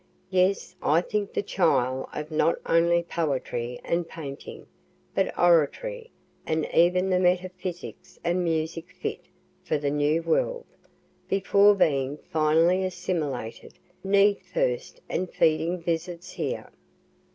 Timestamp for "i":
0.81-1.01